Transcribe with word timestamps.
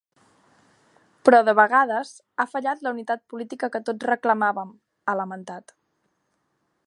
Però, 1.27 1.41
de 1.49 1.53
vegades, 1.59 2.13
ha 2.37 2.47
fallat 2.55 2.81
la 2.87 2.95
unitat 2.97 3.23
política 3.35 3.71
que 3.75 3.83
tots 3.91 4.09
reclamàvem, 4.13 4.75
ha 5.13 5.17
lamentat. 5.23 5.77